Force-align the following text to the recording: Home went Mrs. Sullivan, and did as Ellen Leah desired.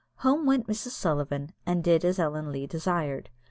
Home 0.25 0.47
went 0.47 0.65
Mrs. 0.65 0.93
Sullivan, 0.93 1.53
and 1.63 1.83
did 1.83 2.03
as 2.03 2.17
Ellen 2.17 2.51
Leah 2.51 2.65
desired. 2.65 3.29